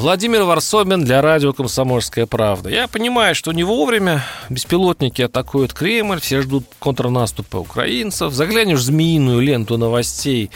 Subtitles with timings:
[0.00, 2.70] Владимир Варсобин для радио «Комсомольская правда».
[2.70, 8.32] Я понимаю, что не вовремя беспилотники атакуют Кремль, все ждут контрнаступа украинцев.
[8.32, 10.50] Заглянешь в змеиную ленту новостей,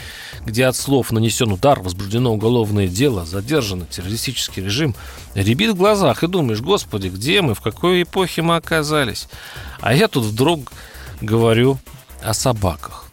[0.47, 4.95] где от слов нанесен удар, возбуждено уголовное дело, задержан террористический режим.
[5.35, 9.27] Ребит в глазах и думаешь, господи, где мы, в какой эпохе мы оказались?
[9.79, 10.71] А я тут вдруг
[11.21, 11.77] говорю
[12.23, 13.05] о собаках.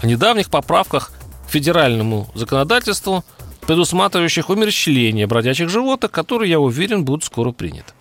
[0.00, 1.10] О недавних поправках
[1.48, 3.24] к федеральному законодательству–
[3.70, 7.92] предусматривающих умерщвление бродячих животных, которые, я уверен, будут скоро приняты.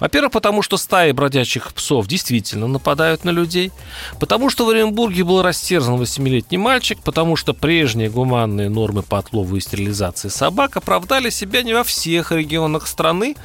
[0.00, 3.70] Во-первых, потому что стаи бродячих псов действительно нападают на людей,
[4.18, 9.56] потому что в Оренбурге был растерзан 8-летний мальчик, потому что прежние гуманные нормы по отлову
[9.56, 13.36] и стерилизации собак оправдали себя не во всех регионах страны,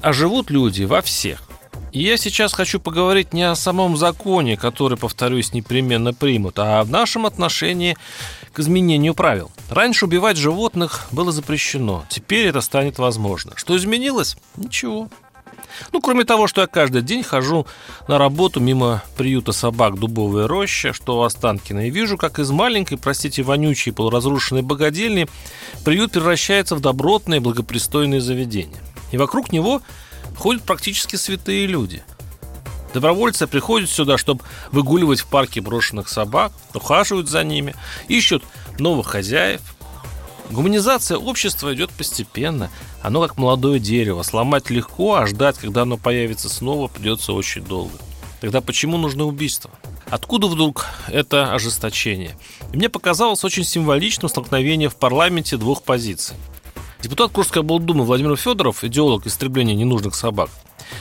[0.00, 1.42] а живут люди во всех.
[1.94, 6.84] И я сейчас хочу поговорить не о самом законе, который, повторюсь, непременно примут, а о
[6.84, 7.96] нашем отношении
[8.52, 9.52] к изменению правил.
[9.70, 13.52] Раньше убивать животных было запрещено, теперь это станет возможно.
[13.54, 14.36] Что изменилось?
[14.56, 15.08] Ничего.
[15.92, 17.64] Ну, кроме того, что я каждый день хожу
[18.08, 22.98] на работу мимо приюта собак «Дубовая роща», что у Останкино, и вижу, как из маленькой,
[22.98, 25.28] простите, вонючей полуразрушенной богадельни
[25.84, 28.82] приют превращается в добротное благопристойное заведение.
[29.12, 29.80] И вокруг него
[30.36, 32.02] ходят практически святые люди–
[32.94, 37.74] Добровольцы приходят сюда, чтобы выгуливать в парке брошенных собак, ухаживают за ними,
[38.06, 38.44] ищут
[38.78, 39.60] новых хозяев.
[40.50, 42.70] Гуманизация общества идет постепенно.
[43.02, 44.22] Оно как молодое дерево.
[44.22, 47.98] Сломать легко, а ждать, когда оно появится снова, придется очень долго.
[48.40, 49.72] Тогда почему нужно убийство?
[50.08, 52.38] Откуда вдруг это ожесточение?
[52.72, 56.36] И мне показалось очень символичным столкновение в парламенте двух позиций.
[57.04, 60.48] Депутат Курской облдумы Владимир Федоров, идеолог истребления ненужных собак,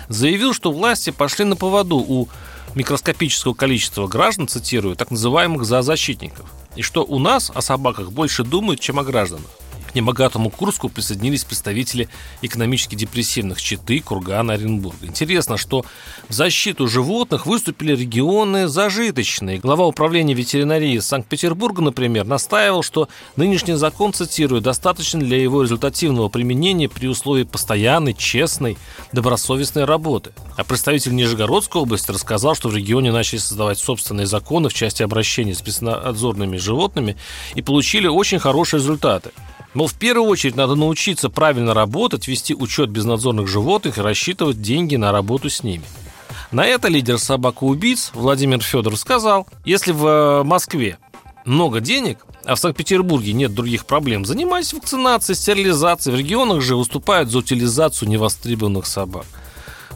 [0.09, 2.27] заявил, что власти пошли на поводу у
[2.75, 8.81] микроскопического количества граждан, цитирую, так называемых зоозащитников, и что у нас о собаках больше думают,
[8.81, 9.49] чем о гражданах
[9.93, 12.09] небогатому Курску присоединились представители
[12.41, 15.05] экономически депрессивных Читы, Кургана, Оренбурга.
[15.05, 15.85] Интересно, что
[16.29, 19.57] в защиту животных выступили регионы зажиточные.
[19.57, 26.89] Глава управления ветеринарии Санкт-Петербурга, например, настаивал, что нынешний закон, цитирую, достаточен для его результативного применения
[26.89, 28.77] при условии постоянной, честной,
[29.11, 30.31] добросовестной работы.
[30.55, 35.55] А представитель Нижегородской области рассказал, что в регионе начали создавать собственные законы в части обращения
[35.55, 37.17] с спецнадзорными животными
[37.55, 39.31] и получили очень хорошие результаты.
[39.73, 44.95] Мол, в первую очередь надо научиться правильно работать, вести учет безнадзорных животных и рассчитывать деньги
[44.95, 45.83] на работу с ними.
[46.51, 50.99] На это лидер собак-убийц Владимир Федоров сказал, если в э, Москве
[51.45, 56.15] много денег, а в Санкт-Петербурге нет других проблем, занимайтесь вакцинацией, стерилизацией.
[56.15, 59.25] В регионах же выступают за утилизацию невостребованных собак.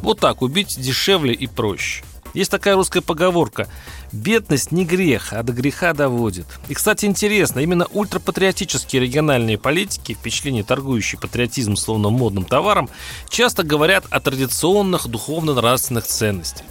[0.02, 2.04] Вот так убить дешевле и проще.
[2.38, 3.68] Есть такая русская поговорка
[4.12, 6.46] «Бедность не грех, а до греха доводит».
[6.68, 12.92] И, кстати, интересно, именно ультрапатриотические региональные политики, впечатление торгующие патриотизм словно модным товаром,
[13.28, 16.68] часто говорят о традиционных духовно-нравственных ценностях.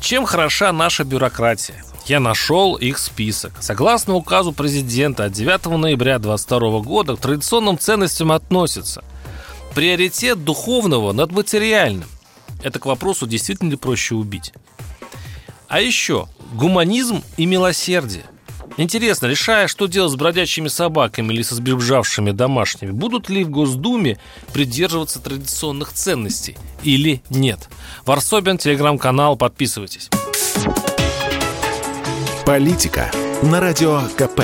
[0.00, 1.84] Чем хороша наша бюрократия?
[2.06, 3.52] Я нашел их список.
[3.60, 9.04] Согласно указу президента от 9 ноября 2022 года к традиционным ценностям относятся
[9.76, 12.08] приоритет духовного над материальным.
[12.64, 14.52] Это к вопросу, действительно ли проще убить.
[15.68, 18.24] А еще гуманизм и милосердие.
[18.78, 24.18] Интересно, решая, что делать с бродячими собаками или со сбежавшими домашними, будут ли в Госдуме
[24.52, 27.68] придерживаться традиционных ценностей или нет?
[28.06, 30.08] Варсобин, телеграм-канал, подписывайтесь.
[32.46, 33.10] Политика
[33.42, 34.42] на радио КП.